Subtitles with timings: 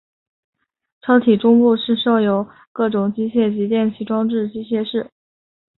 [1.03, 5.11] 车体中部是设有各种机械及电气装置的机械室。